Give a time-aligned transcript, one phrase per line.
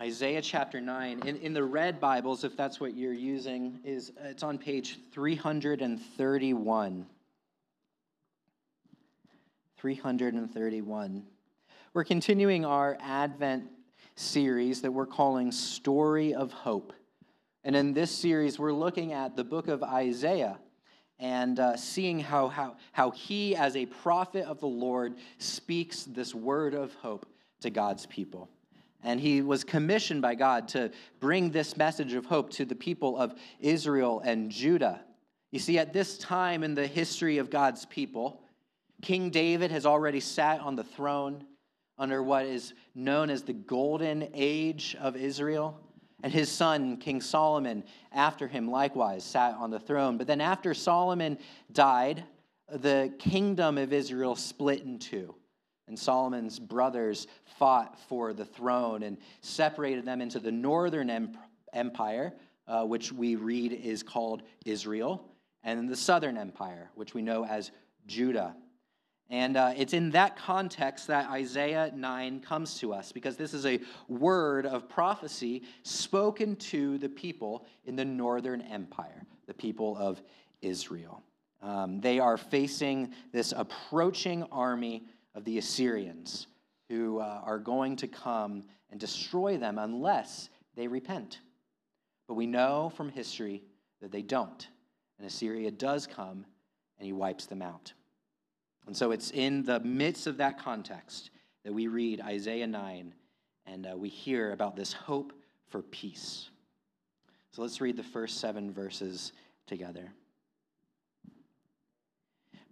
[0.00, 1.22] Isaiah chapter 9.
[1.26, 7.06] In, in the red Bibles, if that's what you're using, is it's on page 331.
[9.76, 11.22] 331.
[11.94, 13.64] We're continuing our Advent
[14.14, 16.92] series that we're calling Story of Hope.
[17.64, 20.60] And in this series, we're looking at the book of Isaiah
[21.18, 26.36] and uh, seeing how, how, how he, as a prophet of the Lord, speaks this
[26.36, 27.26] word of hope
[27.62, 28.48] to God's people.
[29.02, 33.16] And he was commissioned by God to bring this message of hope to the people
[33.16, 35.00] of Israel and Judah.
[35.50, 38.42] You see, at this time in the history of God's people,
[39.00, 41.44] King David has already sat on the throne
[41.96, 45.80] under what is known as the golden age of Israel.
[46.22, 50.18] And his son, King Solomon, after him likewise sat on the throne.
[50.18, 51.38] But then after Solomon
[51.70, 52.24] died,
[52.70, 55.34] the kingdom of Israel split in two.
[55.88, 57.26] And Solomon's brothers
[57.58, 61.36] fought for the throne and separated them into the northern
[61.72, 62.34] empire,
[62.66, 65.24] uh, which we read is called Israel,
[65.62, 67.70] and the southern empire, which we know as
[68.06, 68.54] Judah.
[69.30, 73.66] And uh, it's in that context that Isaiah 9 comes to us, because this is
[73.66, 80.22] a word of prophecy spoken to the people in the northern empire, the people of
[80.62, 81.22] Israel.
[81.60, 85.04] Um, they are facing this approaching army
[85.38, 86.48] of the Assyrians
[86.88, 91.38] who uh, are going to come and destroy them unless they repent.
[92.26, 93.62] But we know from history
[94.02, 94.66] that they don't.
[95.16, 96.44] And Assyria does come
[96.98, 97.92] and he wipes them out.
[98.88, 101.30] And so it's in the midst of that context
[101.64, 103.14] that we read Isaiah 9
[103.64, 105.32] and uh, we hear about this hope
[105.68, 106.50] for peace.
[107.52, 109.32] So let's read the first seven verses
[109.68, 110.10] together.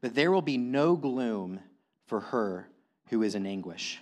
[0.00, 1.60] But there will be no gloom
[2.06, 2.68] for her
[3.08, 4.00] who is in anguish.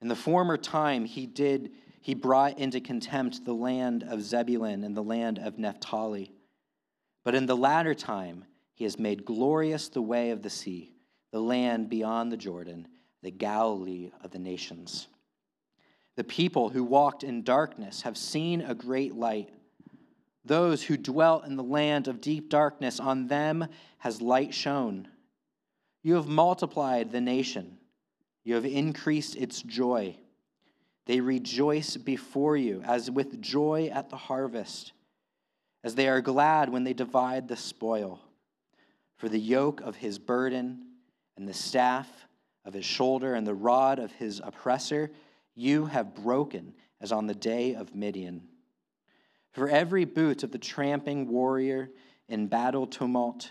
[0.00, 1.72] In the former time, he did
[2.06, 6.30] he brought into contempt the land of Zebulun and the land of Naphtali.
[7.24, 10.92] But in the latter time, he has made glorious the way of the sea,
[11.32, 12.86] the land beyond the Jordan,
[13.22, 15.08] the Galilee of the nations.
[16.14, 19.50] The people who walked in darkness have seen a great light.
[20.44, 23.66] Those who dwelt in the land of deep darkness, on them
[23.98, 25.08] has light shone.
[26.06, 27.78] You have multiplied the nation,
[28.44, 30.16] you have increased its joy.
[31.06, 34.92] They rejoice before you as with joy at the harvest,
[35.82, 38.20] as they are glad when they divide the spoil.
[39.16, 40.92] For the yoke of his burden
[41.36, 42.08] and the staff
[42.64, 45.10] of his shoulder and the rod of his oppressor
[45.56, 48.42] you have broken as on the day of Midian.
[49.50, 51.90] For every boot of the tramping warrior
[52.28, 53.50] in battle tumult,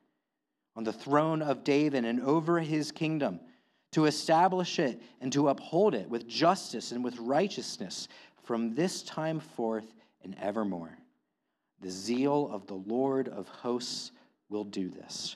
[0.75, 3.39] on the throne of David and over his kingdom,
[3.91, 8.07] to establish it and to uphold it with justice and with righteousness
[8.43, 9.93] from this time forth
[10.23, 10.97] and evermore.
[11.81, 14.11] The zeal of the Lord of hosts
[14.49, 15.35] will do this.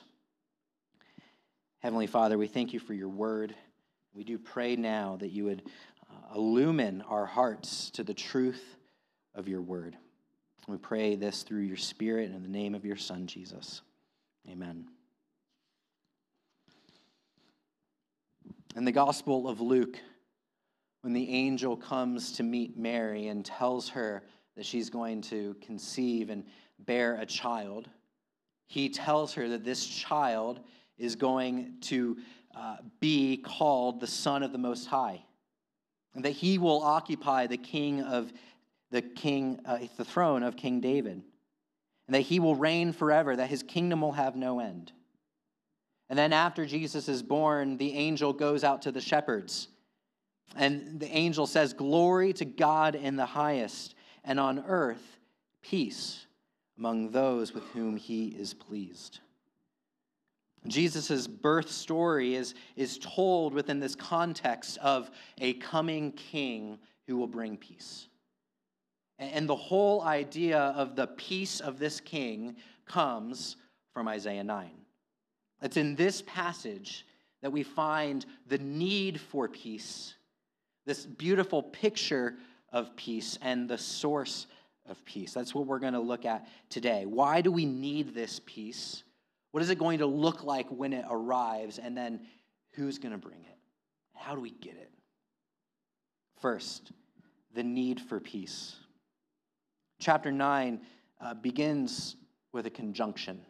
[1.80, 3.54] Heavenly Father, we thank you for your word.
[4.14, 5.62] We do pray now that you would
[6.10, 8.76] uh, illumine our hearts to the truth
[9.34, 9.96] of your word.
[10.66, 13.82] We pray this through your Spirit and in the name of your Son, Jesus.
[14.50, 14.86] Amen.
[18.76, 19.98] In the Gospel of Luke,
[21.00, 24.22] when the angel comes to meet Mary and tells her
[24.54, 26.44] that she's going to conceive and
[26.80, 27.88] bear a child,
[28.66, 30.60] he tells her that this child
[30.98, 32.18] is going to
[32.54, 35.24] uh, be called the Son of the Most High,
[36.14, 38.30] and that he will occupy the king of
[38.90, 41.22] the king, uh, the throne of King David,
[42.06, 44.92] and that he will reign forever, that his kingdom will have no end.
[46.08, 49.68] And then after Jesus is born, the angel goes out to the shepherds.
[50.54, 53.94] And the angel says, Glory to God in the highest,
[54.24, 55.18] and on earth,
[55.62, 56.26] peace
[56.78, 59.20] among those with whom he is pleased.
[60.66, 67.28] Jesus' birth story is, is told within this context of a coming king who will
[67.28, 68.08] bring peace.
[69.18, 73.56] And the whole idea of the peace of this king comes
[73.94, 74.70] from Isaiah 9.
[75.62, 77.06] It's in this passage
[77.42, 80.14] that we find the need for peace,
[80.84, 82.34] this beautiful picture
[82.72, 84.46] of peace, and the source
[84.88, 85.32] of peace.
[85.32, 87.06] That's what we're going to look at today.
[87.06, 89.02] Why do we need this peace?
[89.52, 91.78] What is it going to look like when it arrives?
[91.78, 92.20] And then
[92.72, 93.58] who's going to bring it?
[94.14, 94.90] How do we get it?
[96.40, 96.92] First,
[97.54, 98.76] the need for peace.
[99.98, 100.80] Chapter 9
[101.20, 102.16] uh, begins
[102.52, 103.40] with a conjunction.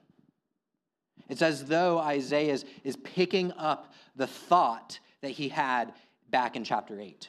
[1.29, 5.93] It's as though Isaiah is, is picking up the thought that he had
[6.31, 7.29] back in chapter 8.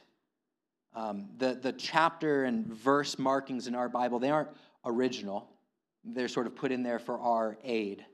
[0.96, 4.50] Um, the, the chapter and verse markings in our Bible, they aren't
[4.86, 5.50] original.
[6.04, 8.06] They're sort of put in there for our aid.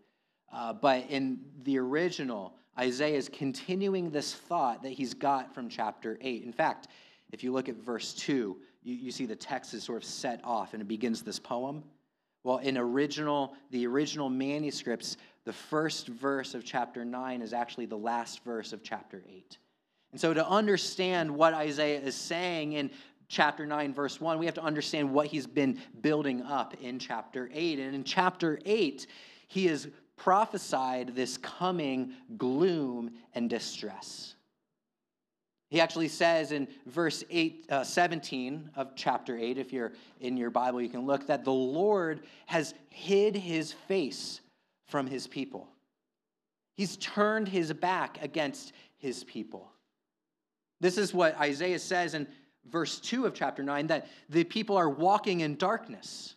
[0.51, 6.17] Uh, but in the original, Isaiah is continuing this thought that he's got from chapter
[6.21, 6.43] 8.
[6.43, 6.87] In fact,
[7.31, 10.41] if you look at verse 2, you, you see the text is sort of set
[10.43, 11.83] off and it begins this poem.
[12.43, 17.97] Well, in original, the original manuscripts, the first verse of chapter 9 is actually the
[17.97, 19.57] last verse of chapter 8.
[20.11, 22.91] And so, to understand what Isaiah is saying in
[23.27, 27.49] chapter 9, verse 1, we have to understand what he's been building up in chapter
[27.51, 27.79] 8.
[27.79, 29.07] And in chapter 8,
[29.47, 34.35] he has prophesied this coming gloom and distress.
[35.69, 40.51] He actually says in verse 8, uh, 17 of chapter 8, if you're in your
[40.51, 44.39] Bible, you can look, that the Lord has hid his face
[44.93, 45.67] from his people.
[46.75, 49.71] He's turned his back against his people.
[50.81, 52.27] This is what Isaiah says in
[52.69, 56.35] verse 2 of chapter 9 that the people are walking in darkness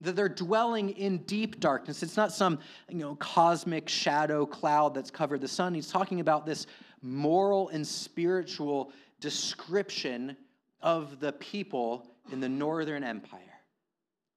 [0.00, 2.58] that they're dwelling in deep darkness it's not some
[2.88, 6.66] you know cosmic shadow cloud that's covered the sun he's talking about this
[7.02, 8.90] moral and spiritual
[9.20, 10.34] description
[10.80, 13.49] of the people in the northern empire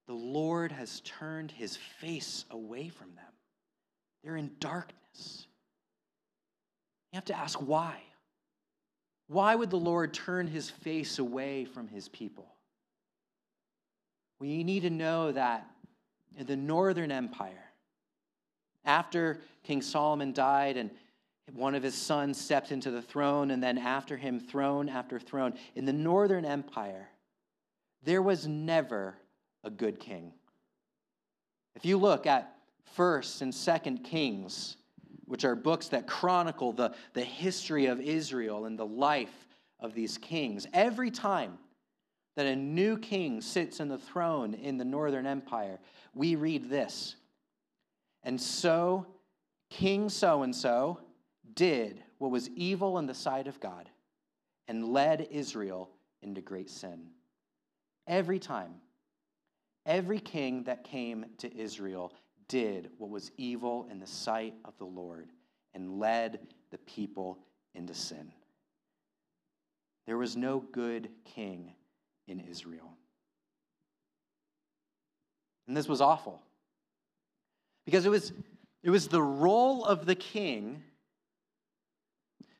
[0.07, 3.25] the lord has turned his face away from them.
[4.23, 5.47] They're in darkness.
[7.11, 8.01] You have to ask why.
[9.27, 12.47] Why would the Lord turn his face away from his people?
[14.39, 15.67] We need to know that
[16.37, 17.71] in the northern empire,
[18.85, 20.91] after King Solomon died and
[21.51, 25.53] one of his sons stepped into the throne, and then after him, throne after throne,
[25.75, 27.09] in the northern empire,
[28.03, 29.15] there was never
[29.63, 30.33] a good king.
[31.75, 32.55] If you look at
[32.97, 34.77] 1st and 2nd Kings,
[35.25, 39.47] which are books that chronicle the, the history of Israel and the life
[39.79, 40.67] of these kings.
[40.73, 41.57] Every time
[42.35, 45.79] that a new king sits in the throne in the northern empire,
[46.13, 47.15] we read this.
[48.23, 49.07] And so
[49.69, 50.99] King so and so
[51.55, 53.89] did what was evil in the sight of God
[54.67, 55.89] and led Israel
[56.21, 57.07] into great sin.
[58.07, 58.75] Every time,
[59.85, 62.13] every king that came to Israel
[62.47, 65.29] did what was evil in the sight of the Lord
[65.73, 66.39] and led
[66.71, 67.39] the people
[67.73, 68.31] into sin.
[70.05, 71.73] There was no good king
[72.27, 72.93] in Israel.
[75.67, 76.41] And this was awful.
[77.85, 78.33] Because it was,
[78.83, 80.83] it was the role of the king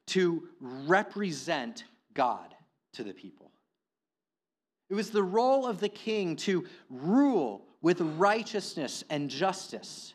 [0.08, 2.54] to represent God
[2.94, 3.52] to the people.
[4.94, 10.13] It was the role of the king to rule with righteousness and justice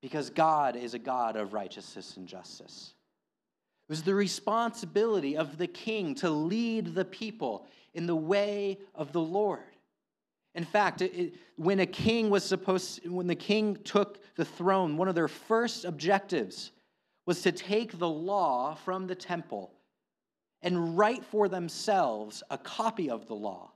[0.00, 2.94] because God is a God of righteousness and justice.
[3.88, 9.10] It was the responsibility of the king to lead the people in the way of
[9.10, 9.58] the Lord.
[10.54, 15.08] In fact, it, when a king was supposed, when the king took the throne, one
[15.08, 16.70] of their first objectives
[17.26, 19.72] was to take the law from the temple
[20.62, 23.72] and write for themselves a copy of the law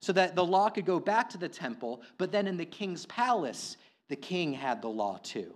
[0.00, 3.06] so that the law could go back to the temple, but then in the king's
[3.06, 3.76] palace,
[4.08, 5.54] the king had the law too.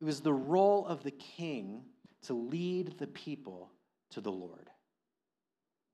[0.00, 1.82] It was the role of the king
[2.22, 3.70] to lead the people
[4.10, 4.70] to the Lord.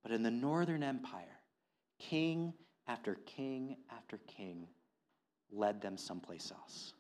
[0.03, 1.41] But in the northern empire,
[1.99, 2.53] king
[2.87, 4.69] after king after king
[5.51, 6.93] led them someplace else.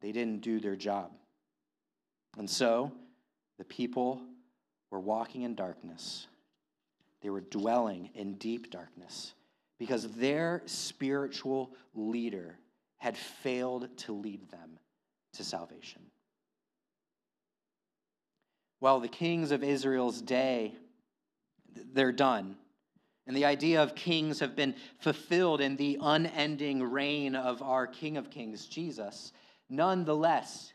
[0.00, 1.12] They didn't do their job.
[2.36, 2.92] And so
[3.58, 4.20] the people
[4.90, 6.26] were walking in darkness
[7.22, 9.34] they were dwelling in deep darkness
[9.78, 12.58] because their spiritual leader
[12.98, 14.78] had failed to lead them
[15.34, 16.02] to salvation.
[18.80, 20.74] Well, the kings of Israel's day,
[21.92, 22.56] they're done.
[23.26, 28.16] And the idea of kings have been fulfilled in the unending reign of our King
[28.16, 29.32] of Kings, Jesus.
[29.70, 30.72] Nonetheless,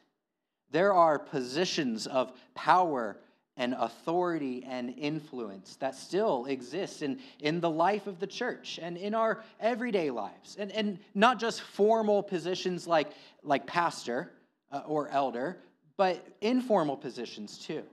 [0.72, 3.18] there are positions of power
[3.58, 8.98] and authority and influence that still exists in, in the life of the church and
[8.98, 10.56] in our everyday lives.
[10.60, 13.12] And, and not just formal positions like,
[13.44, 14.32] like pastor
[14.72, 15.58] uh, or elder,
[15.98, 17.84] but informal positions too.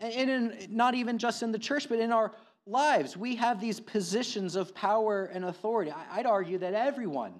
[0.00, 2.32] And in, not even just in the church, but in our
[2.66, 3.16] lives.
[3.16, 5.92] We have these positions of power and authority.
[6.10, 7.34] I'd argue that everyone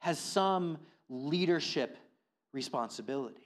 [0.00, 1.96] has some leadership
[2.52, 3.41] responsibility.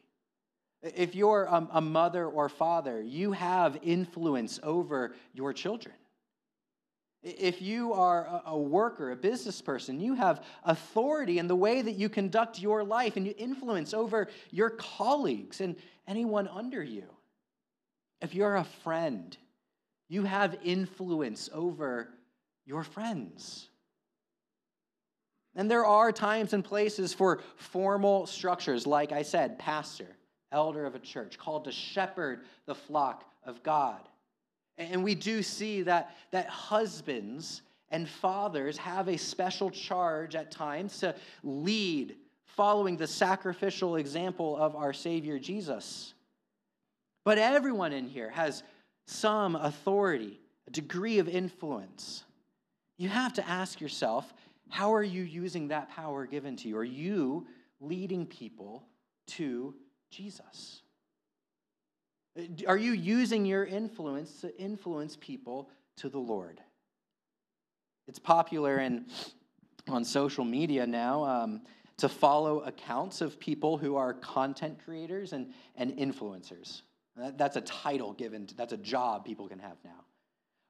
[0.83, 5.95] If you're um, a mother or father, you have influence over your children.
[7.23, 11.97] If you are a worker, a business person, you have authority in the way that
[11.97, 15.75] you conduct your life and you influence over your colleagues and
[16.07, 17.05] anyone under you.
[18.21, 19.37] If you're a friend,
[20.09, 22.11] you have influence over
[22.65, 23.69] your friends.
[25.57, 30.17] And there are times and places for formal structures, like I said, pastor,
[30.53, 34.01] elder of a church, called to shepherd the flock of God.
[34.79, 40.99] And we do see that, that husbands and fathers have a special charge at times
[40.99, 46.15] to lead following the sacrificial example of our Savior Jesus.
[47.25, 48.63] But everyone in here has
[49.07, 52.25] some authority, a degree of influence.
[52.99, 54.33] You have to ask yourself
[54.69, 56.77] how are you using that power given to you?
[56.77, 57.47] Are you
[57.81, 58.83] leading people
[59.29, 59.75] to
[60.11, 60.83] Jesus?
[62.67, 66.61] Are you using your influence to influence people to the Lord?
[68.07, 69.07] It's popular in,
[69.89, 71.63] on social media now um,
[71.99, 76.83] to follow accounts of people who are content creators and, and influencers.
[77.17, 80.05] That's a title given, that's a job people can have now.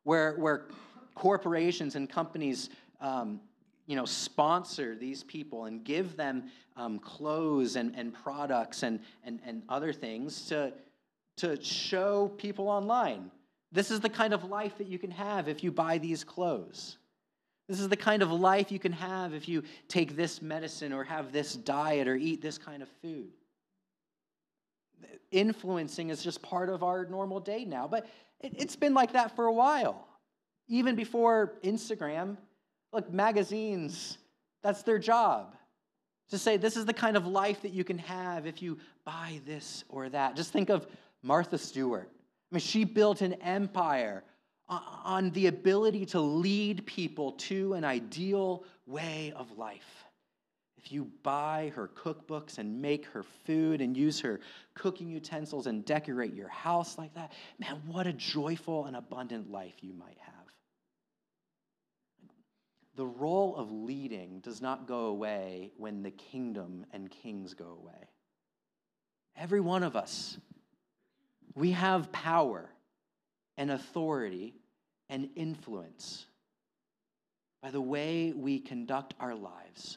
[0.04, 0.68] Where, where
[1.16, 3.40] corporations and companies um,
[3.86, 6.44] you know, sponsor these people and give them
[6.76, 10.72] um, clothes and, and products and, and, and other things to,
[11.36, 13.30] to show people online.
[13.72, 16.98] This is the kind of life that you can have if you buy these clothes.
[17.68, 21.02] This is the kind of life you can have if you take this medicine or
[21.04, 23.28] have this diet or eat this kind of food.
[25.32, 28.06] Influencing is just part of our normal day now, but
[28.40, 30.06] it, has been like that for a while.
[30.68, 32.36] Even before Instagram,
[32.96, 34.16] look, magazines,
[34.62, 35.54] that's their job
[36.30, 39.40] to say this is the kind of life that you can have if you buy
[39.46, 40.34] this or that.
[40.34, 40.86] Just think of
[41.22, 42.10] Martha Stewart.
[42.10, 44.24] I mean, she built an empire
[44.68, 50.04] on the ability to lead people to an ideal way of life.
[50.78, 54.40] If you buy her cookbooks and make her food and use her
[54.74, 59.74] cooking utensils and decorate your house like that, man, what a joyful and abundant life
[59.82, 60.35] you might have.
[62.96, 68.08] The role of leading does not go away when the kingdom and kings go away.
[69.36, 70.38] Every one of us
[71.56, 72.68] we have power
[73.56, 74.54] and authority
[75.08, 76.26] and influence
[77.62, 79.96] by the way we conduct our lives.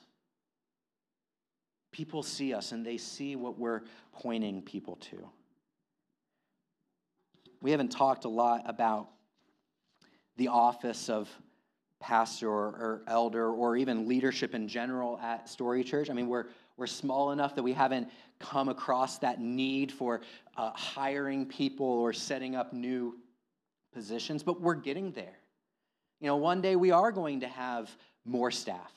[1.92, 3.82] People see us and they see what we're
[4.14, 5.30] pointing people to.
[7.62, 9.10] We haven't talked a lot about
[10.38, 11.30] the office of
[12.00, 16.10] pastor or, elder or even leadership in general at Story Church.
[16.10, 16.46] I mean, we're,
[16.78, 20.22] we're small enough that we haven't come across that need for
[20.56, 23.18] uh, hiring people or setting up new
[23.94, 25.38] positions, but we're getting there.
[26.22, 27.90] You know, one day we are going to have
[28.26, 28.94] more staff.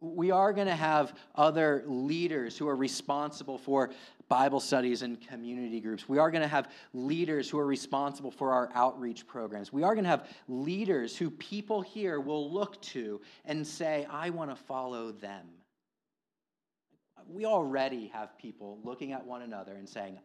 [0.00, 3.90] We are going to have other leaders who are responsible for
[4.28, 6.08] Bible studies and community groups.
[6.08, 9.72] We are going to have leaders who are responsible for our outreach programs.
[9.72, 14.30] We are going to have leaders who people here will look to and say, I
[14.30, 15.46] want to follow them.
[17.26, 20.18] We already have people looking at one another and saying,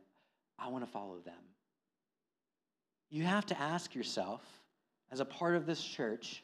[0.60, 1.34] I want to follow them.
[3.10, 4.42] You have to ask yourself,
[5.12, 6.44] as a part of this church,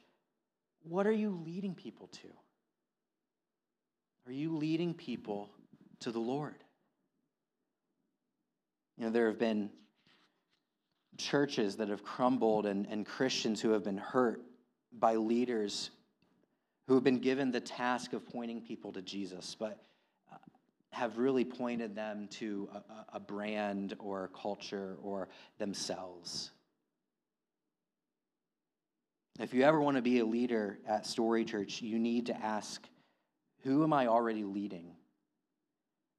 [0.83, 2.27] what are you leading people to?
[4.29, 5.49] Are you leading people
[6.01, 6.53] to the Lord?
[8.95, 9.71] You know, there have been
[11.17, 14.43] churches that have crumbled and, and Christians who have been hurt
[14.93, 15.89] by leaders
[16.87, 19.83] who have been given the task of pointing people to Jesus, but
[20.31, 20.37] uh,
[20.91, 26.51] have really pointed them to a, a brand or a culture or themselves.
[29.39, 32.87] If you ever want to be a leader at Story Church, you need to ask
[33.63, 34.95] who am I already leading?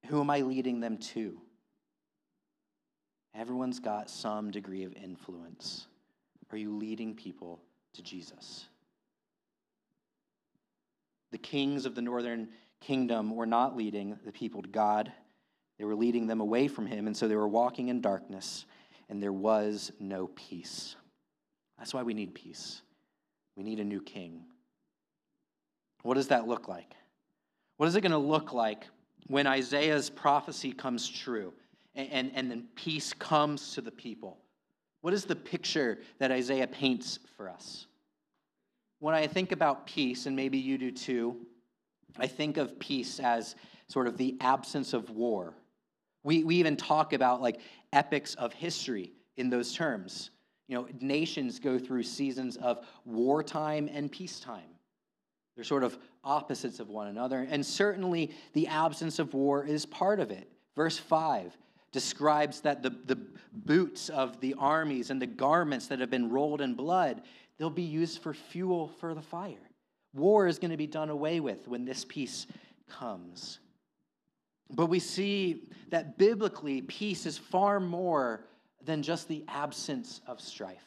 [0.07, 1.41] Who am I leading them to?
[3.35, 5.87] Everyone's got some degree of influence.
[6.51, 7.61] Are you leading people
[7.95, 8.67] to Jesus?
[11.31, 12.49] The kings of the northern
[12.81, 15.13] kingdom were not leading the people to God,
[15.79, 18.67] they were leading them away from Him, and so they were walking in darkness,
[19.09, 20.97] and there was no peace.
[21.79, 22.83] That's why we need peace.
[23.57, 24.45] We need a new king.
[26.03, 26.95] What does that look like?
[27.81, 28.85] What is it going to look like
[29.29, 31.55] when Isaiah's prophecy comes true?
[31.95, 34.37] and, and, and then peace comes to the people.
[35.01, 37.87] What is the picture that Isaiah paints for us?
[38.99, 41.47] When I think about peace, and maybe you do too,
[42.19, 43.57] I think of peace as
[43.89, 45.55] sort of the absence of war.
[46.23, 47.61] We, we even talk about like
[47.95, 50.33] epics of history in those terms.
[50.69, 54.69] You know, nations go through seasons of wartime and peacetime.
[55.55, 57.47] They're sort of opposites of one another.
[57.51, 60.49] And certainly the absence of war is part of it.
[60.77, 61.57] Verse 5
[61.93, 63.19] describes that the, the
[63.53, 67.23] boots of the armies and the garments that have been rolled in blood,
[67.59, 69.71] they'll be used for fuel for the fire.
[70.15, 72.47] War is going to be done away with when this peace
[72.89, 73.59] comes.
[74.73, 78.45] But we see that biblically, peace is far more
[78.85, 80.85] than just the absence of strife.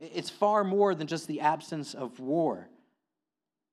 [0.00, 2.68] It's far more than just the absence of war.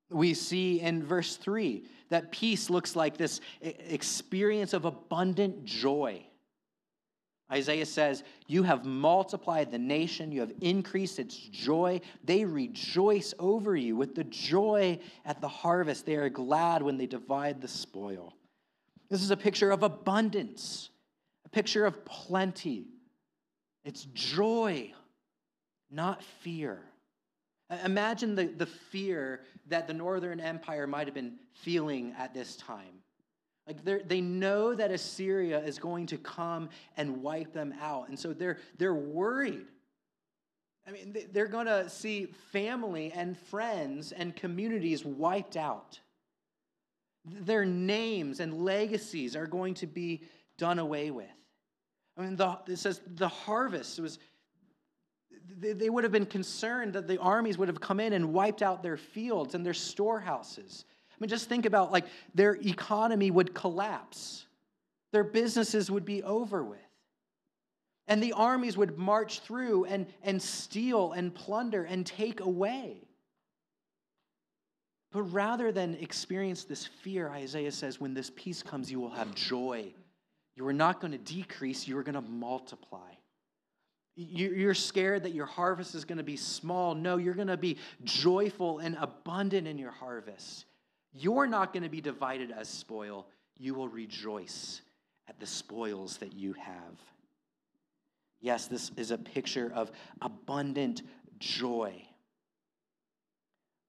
[0.10, 6.26] We see in verse 3 that peace looks like this experience of abundant joy
[7.52, 12.02] Isaiah says, You have multiplied the nation, you have increased its joy.
[12.24, 16.06] They rejoice over you with the joy at the harvest.
[16.06, 18.34] They are glad when they divide the spoil.
[19.10, 20.92] This is a picture of abundance,
[21.46, 22.86] a picture of plenty.
[23.84, 24.94] It's joy,
[25.90, 26.84] not fear.
[27.84, 33.02] Imagine the, the fear that the Northern Empire might have been feeling at this time.
[33.68, 38.10] Like they know that Assyria is going to come and wipe them out.
[38.10, 39.68] And so they're, they're worried.
[40.88, 46.00] I mean, they're going to see family and friends and communities wiped out.
[47.26, 50.24] Their names and legacies are going to be
[50.58, 51.28] done away with.
[52.18, 54.18] I mean, the, it says the harvest was,
[55.58, 58.84] they, would have been concerned that the armies would have come in and wiped out
[58.84, 60.86] their fields and their storehouses.
[61.12, 64.46] I mean, just think about like their economy would collapse,
[65.12, 66.80] their businesses would be over with.
[68.08, 73.04] And the armies would march through and, and steal and plunder and take away.
[75.12, 79.36] But rather than experience this fear, Isaiah says, when this peace comes, you will have
[79.36, 79.94] joy.
[80.56, 83.12] You are not going to decrease, you are going to multiply.
[84.22, 86.94] You're scared that your harvest is going to be small.
[86.94, 90.66] No, you're going to be joyful and abundant in your harvest.
[91.14, 93.28] You're not going to be divided as spoil.
[93.58, 94.82] You will rejoice
[95.30, 97.00] at the spoils that you have.
[98.42, 99.90] Yes, this is a picture of
[100.22, 101.02] abundant
[101.40, 102.04] joy.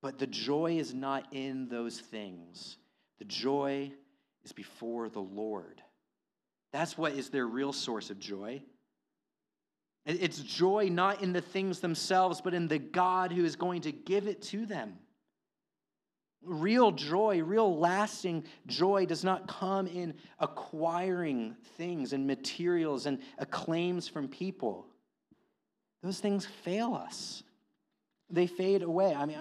[0.00, 2.76] But the joy is not in those things.
[3.18, 3.90] The joy
[4.44, 5.82] is before the Lord.
[6.72, 8.62] That's what is their real source of joy.
[10.18, 13.92] It's joy not in the things themselves, but in the God who is going to
[13.92, 14.98] give it to them.
[16.42, 24.08] Real joy, real lasting joy does not come in acquiring things and materials and acclaims
[24.08, 24.86] from people.
[26.02, 27.42] Those things fail us,
[28.30, 29.14] they fade away.
[29.14, 29.36] I mean,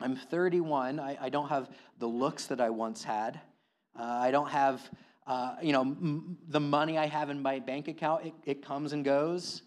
[0.00, 0.98] I, am 31.
[0.98, 3.40] I, I, don't have the looks that I once had.
[3.96, 4.82] Uh, I don't have,
[5.26, 8.92] uh, you know, m- the money I have in my bank account, it, it comes
[8.92, 9.62] and goes.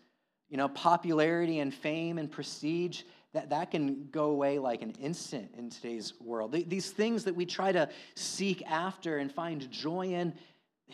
[0.52, 5.50] You know, popularity and fame and prestige, that, that can go away like an instant
[5.58, 6.52] in today's world.
[6.52, 10.34] These things that we try to seek after and find joy in,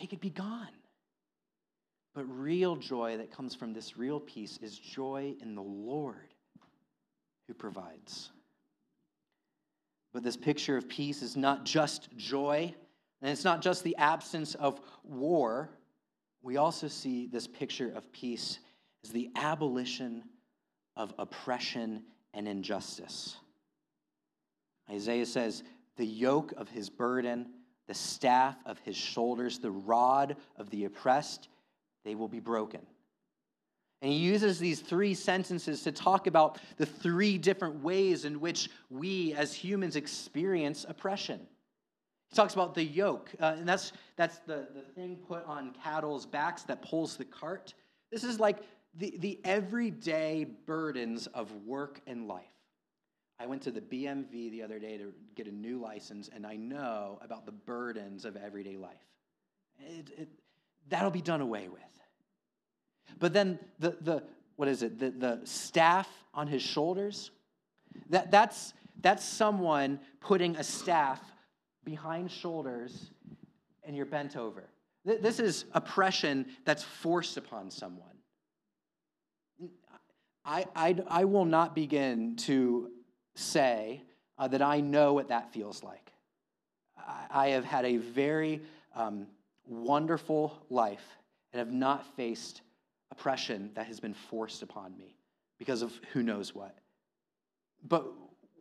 [0.00, 0.68] they could be gone.
[2.14, 6.34] But real joy that comes from this real peace is joy in the Lord
[7.48, 8.30] who provides.
[10.12, 12.72] But this picture of peace is not just joy,
[13.20, 15.70] and it's not just the absence of war.
[16.42, 18.60] We also see this picture of peace
[19.04, 20.22] as the abolition
[20.96, 22.02] of oppression
[22.34, 23.36] and injustice.
[24.90, 25.62] Isaiah says,
[25.96, 27.46] The yoke of his burden,
[27.86, 31.48] the staff of his shoulders, the rod of the oppressed,
[32.04, 32.80] they will be broken.
[34.00, 38.70] And he uses these three sentences to talk about the three different ways in which
[38.90, 41.40] we as humans experience oppression.
[42.30, 46.26] He talks about the yoke, uh, and that's, that's the, the thing put on cattle's
[46.26, 47.74] backs that pulls the cart.
[48.12, 48.58] This is like
[48.96, 52.44] the, the everyday burdens of work and life.
[53.40, 56.56] I went to the BMV the other day to get a new license, and I
[56.56, 58.96] know about the burdens of everyday life.
[59.78, 60.28] It, it,
[60.88, 61.82] that'll be done away with.
[63.20, 64.24] But then the, the
[64.56, 67.30] what is it, the, the staff on his shoulders,
[68.10, 71.20] that, that's, that's someone putting a staff
[71.84, 73.12] behind shoulders
[73.84, 74.68] and you're bent over.
[75.04, 78.17] This is oppression that's forced upon someone.
[80.48, 82.90] I, I, I will not begin to
[83.34, 84.02] say
[84.38, 86.10] uh, that I know what that feels like.
[86.96, 88.62] I, I have had a very
[88.94, 89.26] um,
[89.66, 91.04] wonderful life
[91.52, 92.62] and have not faced
[93.10, 95.18] oppression that has been forced upon me
[95.58, 96.78] because of who knows what.
[97.86, 98.06] But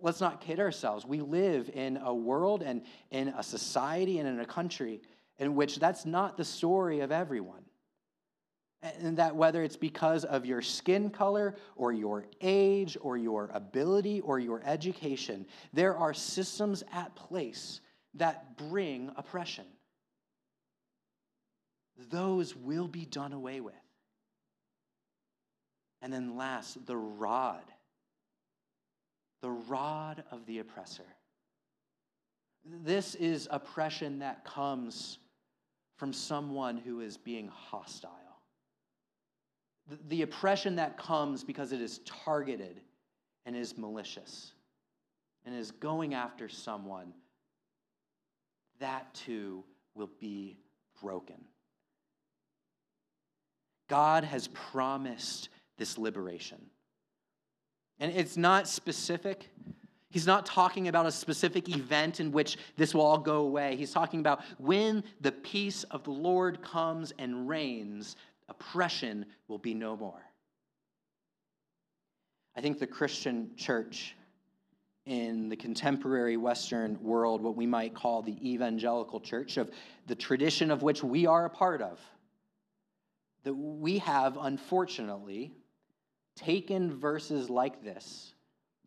[0.01, 1.05] let's not kid ourselves.
[1.05, 5.01] We live in a world and in a society and in a country
[5.39, 7.63] in which that's not the story of everyone.
[8.81, 14.21] And that whether it's because of your skin color or your age or your ability
[14.21, 17.81] or your education, there are systems at place
[18.13, 19.65] that bring oppression.
[22.11, 23.73] Those will be done away with.
[26.03, 27.63] And then last, the rod.
[29.41, 31.05] The rod of the oppressor.
[32.63, 35.17] This is oppression that comes
[35.95, 38.26] from someone who is being hostile.
[40.09, 42.81] The oppression that comes because it is targeted
[43.45, 44.51] and is malicious
[45.45, 47.13] and is going after someone,
[48.79, 49.63] that too
[49.95, 50.57] will be
[51.01, 51.37] broken.
[53.87, 56.61] God has promised this liberation.
[57.99, 59.49] And it's not specific.
[60.09, 63.75] He's not talking about a specific event in which this will all go away.
[63.75, 68.15] He's talking about when the peace of the Lord comes and reigns,
[68.49, 70.21] oppression will be no more.
[72.55, 74.15] I think the Christian church
[75.05, 79.71] in the contemporary Western world, what we might call the evangelical church, of
[80.07, 81.99] the tradition of which we are a part of,
[83.43, 85.53] that we have, unfortunately,
[86.35, 88.33] taken verses like this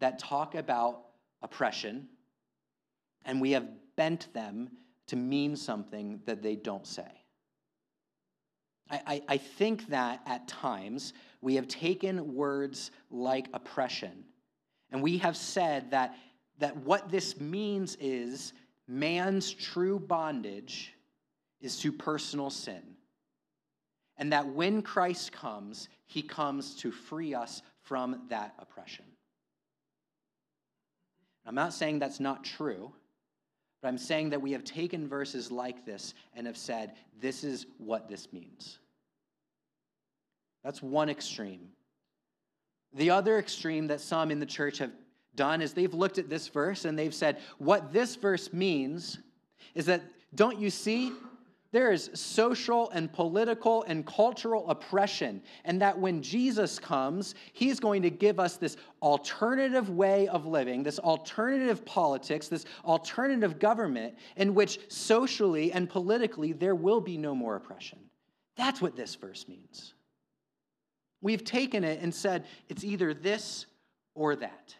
[0.00, 1.02] that talk about
[1.42, 2.08] oppression
[3.24, 4.70] and we have bent them
[5.06, 7.19] to mean something that they don't say.
[8.90, 14.24] I, I, think that at times we have taken words like oppression
[14.90, 16.16] and we have said that,
[16.58, 18.52] that what this means is
[18.88, 20.92] man's true bondage
[21.60, 22.82] is to personal sin
[24.16, 29.06] and that when Christ comes, he comes to free us from that oppression.
[31.46, 32.92] I'm not saying that's not true,
[33.80, 37.66] but I'm saying that we have taken verses like this and have said, this is
[37.78, 38.78] what this means.
[40.62, 41.68] That's one extreme.
[42.92, 44.92] The other extreme that some in the church have
[45.34, 49.18] done is they've looked at this verse and they've said, what this verse means
[49.74, 50.02] is that,
[50.34, 51.12] don't you see?
[51.72, 58.02] There is social and political and cultural oppression, and that when Jesus comes, he's going
[58.02, 64.52] to give us this alternative way of living, this alternative politics, this alternative government in
[64.52, 68.00] which socially and politically there will be no more oppression.
[68.56, 69.94] That's what this verse means.
[71.22, 73.66] We've taken it and said it's either this
[74.16, 74.74] or that.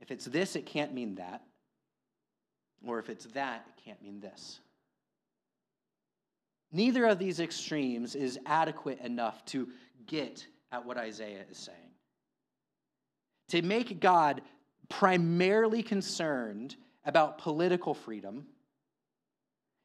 [0.00, 1.42] If it's this, it can't mean that.
[2.86, 4.60] Or if it's that, it can't mean this.
[6.70, 9.68] Neither of these extremes is adequate enough to
[10.06, 11.78] get at what Isaiah is saying.
[13.48, 14.42] To make God
[14.88, 18.46] primarily concerned about political freedom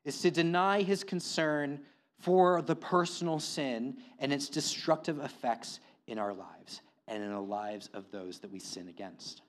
[0.03, 1.79] is to deny his concern
[2.19, 7.89] for the personal sin and its destructive effects in our lives and in the lives
[7.93, 9.41] of those that we sin against.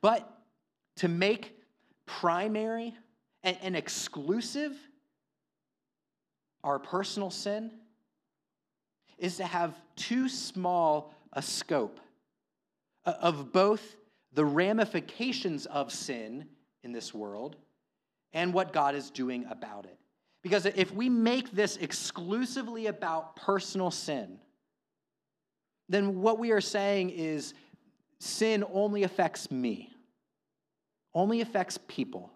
[0.00, 0.30] But
[0.96, 1.58] to make
[2.06, 2.94] primary
[3.42, 4.76] and, exclusive
[6.64, 7.70] our personal sin
[9.18, 12.00] is to have too small a scope
[13.04, 13.96] uh, of both
[14.32, 16.46] the ramifications of sin
[16.82, 17.56] in this world
[18.32, 19.98] and what God is doing about it.
[20.42, 24.38] Because if we make this exclusively about personal sin,
[25.88, 27.54] then what we are saying is
[28.18, 29.90] sin only affects me,
[31.14, 32.30] only affects people.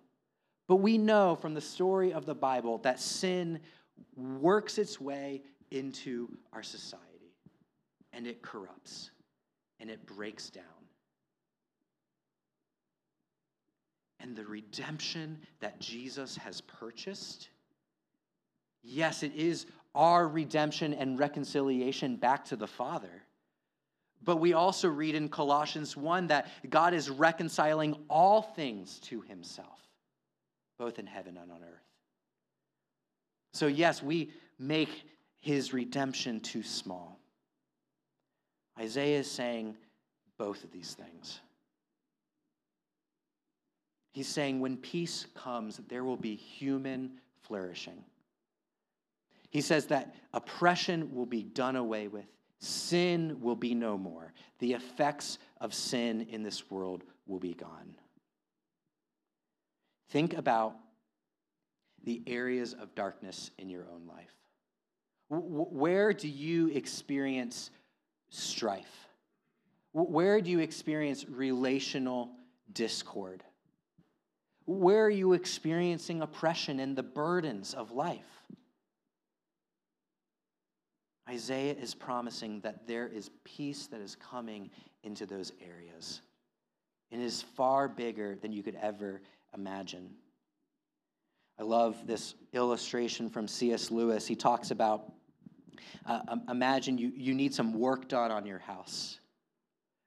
[0.68, 3.61] But we know from the story of the Bible that sin
[4.16, 7.34] works its way into our society
[8.12, 9.10] and it corrupts
[9.78, 10.64] and it breaks down.
[14.20, 17.48] And the redemption that Jesus has purchased,
[18.82, 23.24] yes, it is our redemption and reconciliation back to the Father.
[24.22, 29.80] But we also read in Colossians 1 that God is reconciling all things to himself,
[30.78, 31.89] both in heaven and on earth.
[33.52, 35.04] So, yes, we make
[35.40, 37.18] his redemption too small.
[38.78, 39.76] Isaiah is saying
[40.38, 41.40] both of these things.
[44.12, 48.04] He's saying when peace comes, there will be human flourishing.
[49.50, 52.26] He says that oppression will be done away with,
[52.58, 57.94] sin will be no more, the effects of sin in this world will be gone.
[60.08, 60.76] Think about
[62.04, 64.32] the areas of darkness in your own life.
[65.28, 67.70] Where do you experience
[68.30, 69.08] strife?
[69.92, 72.30] Where do you experience relational
[72.72, 73.42] discord?
[74.66, 78.44] Where are you experiencing oppression and the burdens of life?
[81.28, 84.70] Isaiah is promising that there is peace that is coming
[85.04, 86.22] into those areas.
[87.10, 89.22] It is far bigger than you could ever
[89.54, 90.10] imagine.
[91.61, 93.90] I love this illustration from C.S.
[93.90, 94.27] Lewis.
[94.27, 95.12] He talks about
[96.07, 99.20] uh, um, imagine you, you need some work done on your house.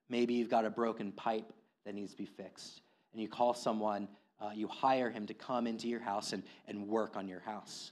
[0.10, 1.54] Maybe you've got a broken pipe
[1.86, 4.08] that needs to be fixed, and you call someone,
[4.42, 7.92] uh, you hire him to come into your house and, and work on your house.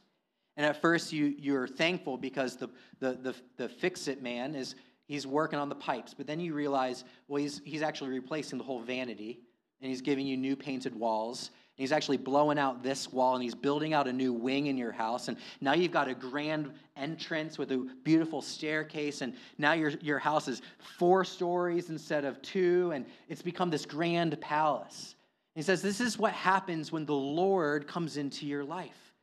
[0.58, 2.68] And at first, you, you're thankful because the,
[3.00, 4.74] the, the, the fix it man is
[5.06, 6.16] he's working on the pipes.
[6.16, 9.40] But then you realize, well, he's, he's actually replacing the whole vanity,
[9.82, 13.56] and he's giving you new painted walls, He's actually blowing out this wall and he's
[13.56, 15.30] building out a new wing in your house.
[15.30, 19.22] And now you've got a grand entrance with a beautiful staircase.
[19.22, 22.92] And now your, your house is four stories instead of two.
[22.94, 25.16] And it's become this grand palace.
[25.56, 29.14] He says, This is what happens when the Lord comes into your life.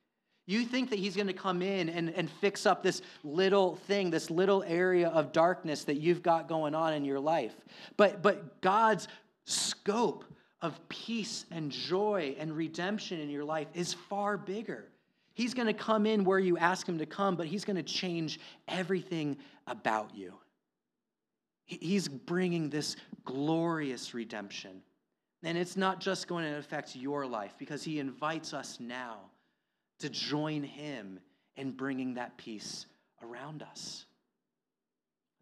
[0.49, 4.11] You think that he's going to come in and, and fix up this little thing,
[4.11, 7.55] this little area of darkness that you've got going on in your life.
[7.97, 9.07] But, but God's
[9.45, 10.25] scope
[10.61, 14.87] of peace and joy and redemption in your life is far bigger.
[15.35, 17.83] He's going to come in where you ask him to come, but he's going to
[17.83, 19.37] change everything
[19.69, 20.35] about you.
[21.65, 24.83] He's bringing this glorious redemption.
[25.45, 29.19] And it's not just going to affect your life because he invites us now
[30.01, 31.21] to join him
[31.57, 32.87] in bringing that peace
[33.23, 34.07] around us.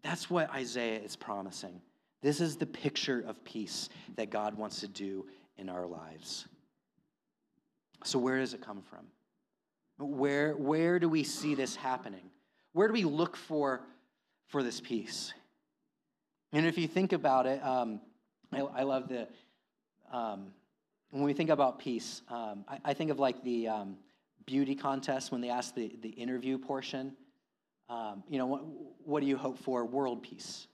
[0.02, 1.80] That's what Isaiah is promising.
[2.26, 5.26] This is the picture of peace that God wants to do
[5.58, 6.44] in our lives.
[8.02, 9.06] So, where does it come from?
[10.04, 12.28] Where, where do we see this happening?
[12.72, 13.82] Where do we look for,
[14.48, 15.34] for this peace?
[16.52, 18.00] And if you think about it, um,
[18.52, 19.28] I, I, love the,
[20.12, 20.48] um,
[21.10, 23.98] when we think about peace, um, I, I, think of like the um,
[24.46, 27.12] beauty contest when they ask the, the interview portion.
[27.88, 28.62] Um, you know, what,
[29.04, 29.84] what do you hope for?
[29.84, 30.66] World peace.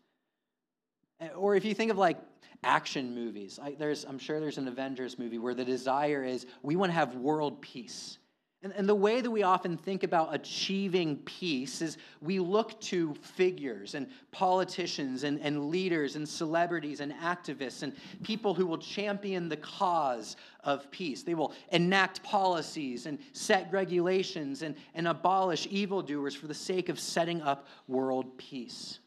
[1.22, 2.18] Uh, or if you think of like
[2.64, 6.76] action movies, I, there's, I'm sure there's an Avengers movie where the desire is we
[6.76, 8.18] want to have world peace.
[8.64, 13.14] And, and the way that we often think about achieving peace is we look to
[13.14, 19.48] figures and politicians and, and leaders and celebrities and activists and people who will champion
[19.48, 21.24] the cause of peace.
[21.24, 27.00] They will enact policies and set regulations and, and abolish evildoers for the sake of
[27.00, 29.00] setting up world peace.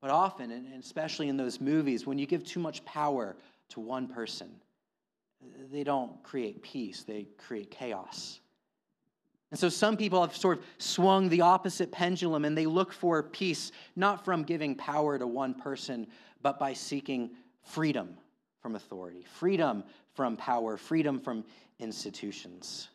[0.00, 3.36] But often, and especially in those movies, when you give too much power
[3.70, 4.50] to one person,
[5.72, 8.40] they don't create peace, they create chaos.
[9.50, 13.22] And so some people have sort of swung the opposite pendulum and they look for
[13.22, 16.06] peace not from giving power to one person,
[16.42, 17.30] but by seeking
[17.62, 18.16] freedom
[18.60, 19.84] from authority, freedom
[20.14, 21.44] from power, freedom from
[21.78, 22.88] institutions.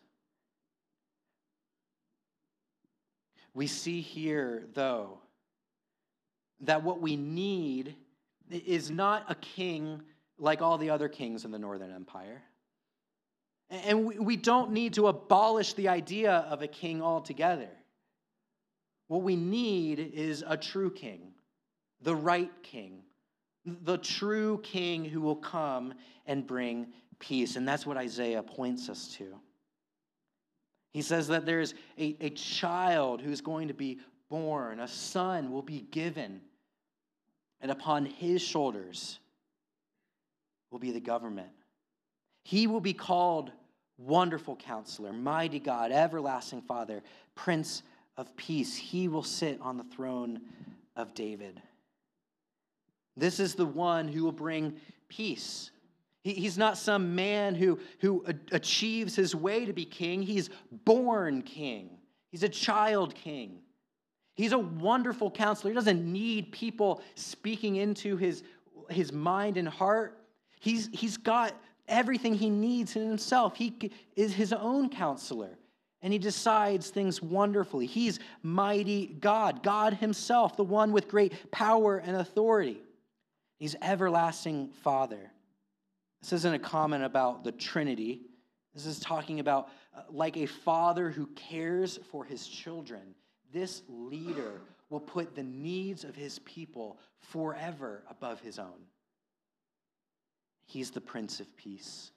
[3.55, 5.19] We see here, though,
[6.63, 7.95] that what we need
[8.49, 10.01] is not a king
[10.37, 12.41] like all the other kings in the Northern Empire.
[13.69, 17.69] And we don't need to abolish the idea of a king altogether.
[19.07, 21.33] What we need is a true king,
[22.01, 23.03] the right king,
[23.65, 25.93] the true king who will come
[26.25, 26.87] and bring
[27.19, 27.55] peace.
[27.55, 29.39] And that's what Isaiah points us to.
[30.91, 33.99] He says that there's a, a child who's going to be
[34.29, 36.41] born, a son will be given
[37.63, 39.19] and upon his shoulders
[40.69, 41.49] will be the government.
[42.43, 43.51] He will be called
[43.97, 47.01] Wonderful Counselor, Mighty God, Everlasting Father,
[47.35, 47.81] Prince
[48.17, 48.75] of Peace.
[48.75, 50.41] He will sit on the throne
[50.97, 51.61] of David.
[53.15, 54.75] This is the one who will bring
[55.07, 55.71] peace.
[56.23, 60.21] he's not some man who, who achieves his way to be king.
[60.21, 61.91] He's born king.
[62.29, 63.62] He's a child king.
[64.35, 65.71] He's a wonderful counselor.
[65.71, 68.43] He doesn't need people speaking into his,
[68.89, 70.19] his mind and heart.
[70.59, 71.53] He's, he's got
[71.87, 73.55] everything he needs in himself.
[73.55, 75.59] He is his own counselor,
[76.01, 77.85] and he decides things wonderfully.
[77.85, 82.81] He's mighty God, God himself, the one with great power and authority.
[83.59, 85.31] He's everlasting Father.
[86.21, 88.21] This isn't a comment about the Trinity.
[88.73, 93.13] This is talking about uh, like a father who cares for his children
[93.53, 98.87] this leader will put the needs of his people forever above his own.
[100.65, 102.11] He's the Prince of Peace.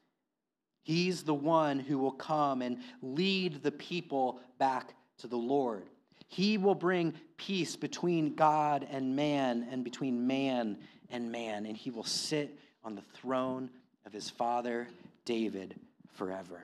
[0.83, 5.85] He's the one who will come and lead the people back to the Lord.
[6.29, 10.79] He will bring peace between God and man and between man
[11.11, 13.70] and man, and he will sit on the throne
[14.05, 14.88] of his father
[15.25, 15.75] David
[16.14, 16.62] forever.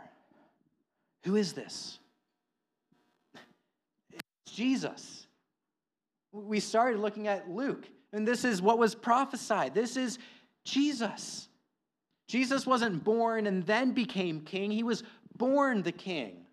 [1.24, 1.98] Who is this?
[4.54, 5.26] Jesus.
[6.32, 9.74] We started looking at Luke, and this is what was prophesied.
[9.74, 10.18] This is
[10.64, 11.48] Jesus.
[12.28, 15.02] Jesus wasn't born and then became king, he was
[15.36, 16.46] born the king.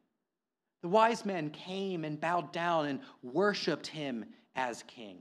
[0.82, 5.18] The wise men came and bowed down and worshiped him as king.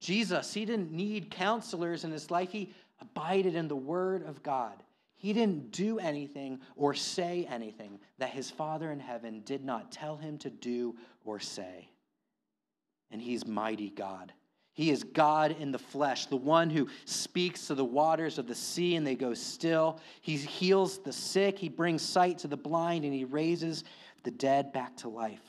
[0.00, 2.50] Jesus, he didn't need counselors in his life.
[2.50, 4.82] He abided in the word of God.
[5.18, 10.16] He didn't do anything or say anything that his Father in heaven did not tell
[10.16, 11.88] him to do or say.
[13.10, 14.32] And he's mighty God.
[14.74, 18.54] He is God in the flesh, the one who speaks to the waters of the
[18.54, 19.98] sea and they go still.
[20.20, 23.82] He heals the sick, he brings sight to the blind, and he raises
[24.22, 25.42] the dead back to life.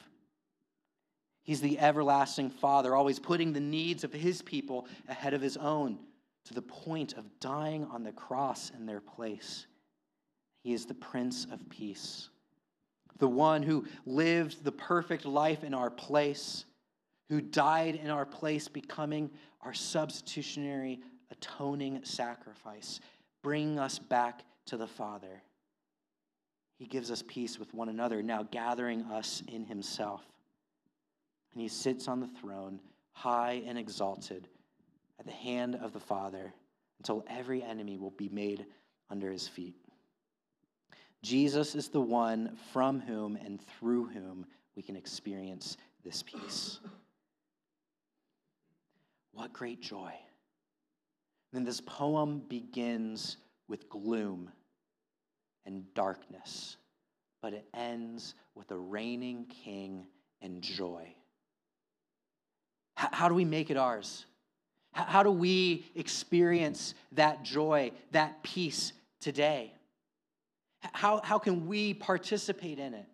[1.43, 5.99] He's the everlasting Father, always putting the needs of his people ahead of his own
[6.45, 9.67] to the point of dying on the cross in their place.
[10.63, 12.29] He is the Prince of Peace,
[13.19, 16.65] the one who lived the perfect life in our place,
[17.29, 19.29] who died in our place, becoming
[19.61, 20.99] our substitutionary
[21.31, 22.99] atoning sacrifice,
[23.43, 25.41] bringing us back to the Father.
[26.77, 30.23] He gives us peace with one another, now gathering us in Himself.
[31.53, 32.79] And He sits on the throne,
[33.11, 34.47] high and exalted
[35.19, 36.53] at the hand of the Father
[36.99, 38.65] until every enemy will be made
[39.09, 39.75] under his feet.
[41.21, 46.79] Jesus is the one from whom and through whom we can experience this peace.
[49.33, 50.13] What great joy.
[51.51, 54.51] Then this poem begins with gloom
[55.65, 56.77] and darkness,
[57.41, 60.05] but it ends with a reigning king
[60.41, 61.13] and joy.
[62.95, 64.25] How do we make it ours?
[64.91, 69.73] How do we experience that joy, that peace today?
[70.81, 73.05] How, how can we participate in it?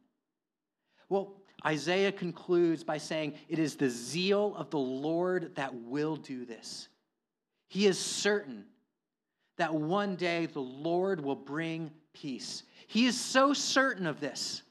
[1.09, 1.33] Well,
[1.65, 6.87] Isaiah concludes by saying, It is the zeal of the Lord that will do this.
[7.67, 8.65] He is certain
[9.57, 12.63] that one day the Lord will bring peace.
[12.87, 14.61] He is so certain of this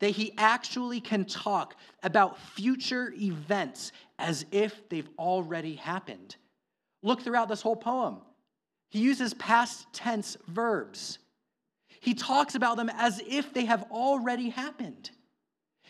[0.00, 6.36] that he actually can talk about future events as if they've already happened.
[7.02, 8.18] Look throughout this whole poem.
[8.90, 11.18] He uses past tense verbs.
[12.00, 15.10] He talks about them as if they have already happened.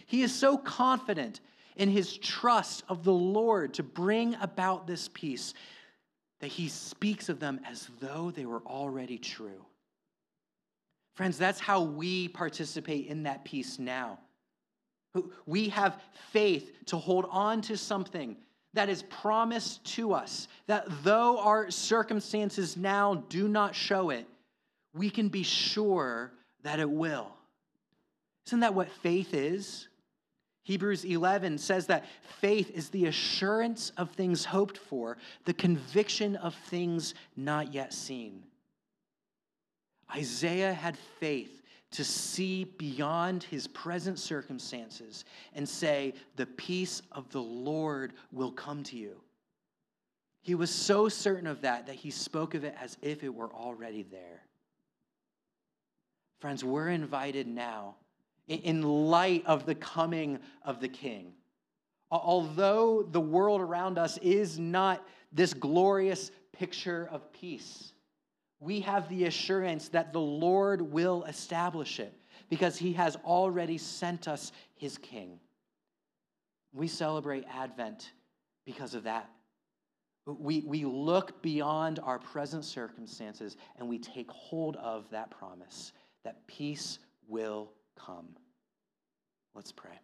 [0.06, 1.40] He is so confident
[1.76, 5.54] in his trust of the Lord to bring about this peace
[6.40, 9.64] that he speaks of them as though they were already true.
[11.18, 14.20] Friends, that's how we participate in that peace now.
[15.46, 16.00] We have
[16.30, 18.36] faith to hold on to something
[18.74, 24.28] that is promised to us, that though our circumstances now do not show it,
[24.94, 26.30] we can be sure
[26.62, 27.32] that it will.
[28.46, 29.88] Isn't that what faith is?
[30.62, 32.04] Hebrews 11 says that
[32.40, 38.44] faith is the assurance of things hoped for, the conviction of things not yet seen.
[40.14, 47.42] Isaiah had faith to see beyond his present circumstances and say, The peace of the
[47.42, 49.20] Lord will come to you.
[50.42, 53.52] He was so certain of that that he spoke of it as if it were
[53.52, 54.42] already there.
[56.40, 57.96] Friends, we're invited now,
[58.46, 61.32] in light of the coming of the King.
[62.10, 67.92] Although the world around us is not this glorious picture of peace,
[68.60, 72.12] we have the assurance that the Lord will establish it
[72.48, 75.38] because he has already sent us his king.
[76.72, 78.12] We celebrate Advent
[78.66, 79.30] because of that.
[80.26, 85.92] We, we look beyond our present circumstances and we take hold of that promise
[86.24, 88.28] that peace will come.
[89.54, 89.98] Let's pray.